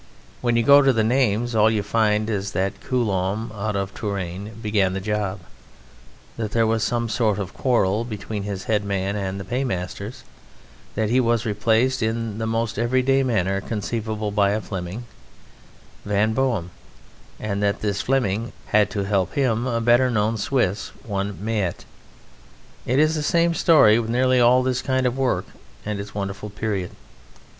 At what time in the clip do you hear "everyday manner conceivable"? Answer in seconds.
12.79-14.31